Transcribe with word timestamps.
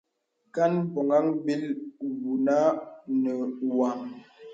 Kàn 0.53 0.73
mpɔnaŋ 0.85 1.25
m̀bìl 1.35 1.63
wunə 2.21 2.57
nà 3.23 3.31
wam. 3.79 4.01